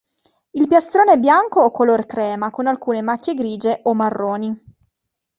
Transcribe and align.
Il 0.53 0.65
piastrone 0.65 1.13
è 1.13 1.17
bianco 1.19 1.61
o 1.61 1.69
color 1.69 2.07
crema, 2.07 2.49
con 2.49 2.65
alcune 2.65 3.03
macchie 3.03 3.35
grigie 3.35 3.81
o 3.83 3.93
marroni. 3.93 4.63